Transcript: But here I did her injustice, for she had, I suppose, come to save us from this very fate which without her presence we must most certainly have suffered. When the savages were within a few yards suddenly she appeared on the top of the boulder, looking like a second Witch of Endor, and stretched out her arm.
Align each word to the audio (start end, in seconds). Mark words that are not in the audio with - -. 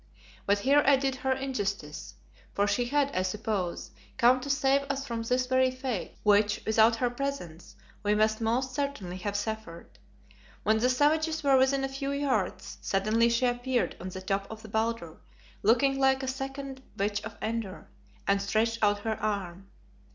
But 0.47 0.57
here 0.57 0.81
I 0.87 0.95
did 0.95 1.17
her 1.17 1.31
injustice, 1.31 2.15
for 2.55 2.65
she 2.65 2.85
had, 2.85 3.15
I 3.15 3.21
suppose, 3.21 3.91
come 4.17 4.39
to 4.41 4.49
save 4.49 4.81
us 4.89 5.05
from 5.05 5.21
this 5.21 5.45
very 5.45 5.69
fate 5.69 6.15
which 6.23 6.59
without 6.65 6.95
her 6.95 7.09
presence 7.11 7.75
we 8.01 8.15
must 8.15 8.41
most 8.41 8.73
certainly 8.73 9.17
have 9.17 9.35
suffered. 9.37 9.99
When 10.63 10.79
the 10.79 10.89
savages 10.89 11.43
were 11.43 11.55
within 11.55 11.83
a 11.83 11.87
few 11.87 12.11
yards 12.13 12.79
suddenly 12.81 13.29
she 13.29 13.45
appeared 13.45 13.95
on 14.01 14.09
the 14.09 14.21
top 14.21 14.47
of 14.49 14.63
the 14.63 14.69
boulder, 14.69 15.17
looking 15.61 15.99
like 15.99 16.23
a 16.23 16.27
second 16.27 16.81
Witch 16.97 17.21
of 17.21 17.37
Endor, 17.39 17.87
and 18.27 18.41
stretched 18.41 18.79
out 18.81 19.01
her 19.01 19.21
arm. 19.21 19.67